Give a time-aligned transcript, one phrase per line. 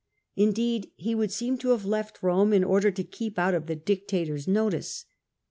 [0.35, 3.75] Indeed, he would seem to have left Rome in order to keep out of the
[3.75, 5.05] dictator's notice.